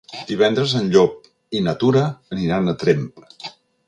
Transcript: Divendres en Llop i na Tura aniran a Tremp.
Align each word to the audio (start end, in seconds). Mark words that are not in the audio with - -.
Divendres 0.29 0.71
en 0.77 0.87
Llop 0.95 1.27
i 1.59 1.61
na 1.67 1.75
Tura 1.83 2.05
aniran 2.37 2.73
a 2.73 2.75
Tremp. 2.85 3.05